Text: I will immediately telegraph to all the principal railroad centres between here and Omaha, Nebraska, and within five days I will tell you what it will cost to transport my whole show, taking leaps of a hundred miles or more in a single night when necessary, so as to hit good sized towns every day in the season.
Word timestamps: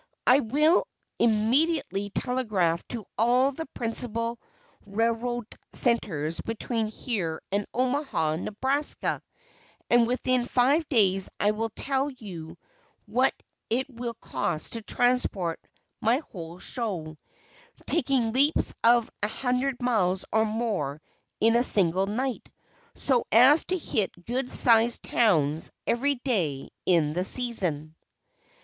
I 0.25 0.39
will 0.39 0.87
immediately 1.19 2.09
telegraph 2.09 2.81
to 2.87 3.05
all 3.19 3.51
the 3.51 3.67
principal 3.67 4.39
railroad 4.83 5.45
centres 5.73 6.41
between 6.43 6.87
here 6.87 7.39
and 7.51 7.67
Omaha, 7.71 8.37
Nebraska, 8.37 9.21
and 9.91 10.07
within 10.07 10.45
five 10.47 10.89
days 10.89 11.29
I 11.39 11.51
will 11.51 11.69
tell 11.75 12.09
you 12.09 12.57
what 13.05 13.31
it 13.69 13.85
will 13.91 14.15
cost 14.15 14.73
to 14.73 14.81
transport 14.81 15.59
my 16.01 16.23
whole 16.31 16.57
show, 16.57 17.15
taking 17.85 18.33
leaps 18.33 18.73
of 18.83 19.07
a 19.21 19.27
hundred 19.27 19.79
miles 19.83 20.25
or 20.31 20.45
more 20.45 20.99
in 21.39 21.55
a 21.55 21.61
single 21.61 22.07
night 22.07 22.41
when 22.49 22.63
necessary, 22.95 22.95
so 23.11 23.25
as 23.31 23.65
to 23.65 23.77
hit 23.77 24.25
good 24.25 24.51
sized 24.51 25.03
towns 25.03 25.71
every 25.85 26.15
day 26.15 26.69
in 26.87 27.13
the 27.13 27.23
season. 27.23 27.93